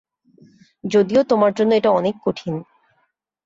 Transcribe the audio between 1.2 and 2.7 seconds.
তোমার জন্য এটা অনেক কঠিন।